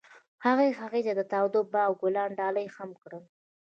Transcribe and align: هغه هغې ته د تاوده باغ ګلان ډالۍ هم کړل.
هغه 0.45 0.65
هغې 0.79 1.01
ته 1.07 1.13
د 1.19 1.21
تاوده 1.31 1.61
باغ 1.73 1.91
ګلان 2.01 2.29
ډالۍ 2.39 2.67
هم 2.75 2.89
کړل. 3.01 3.23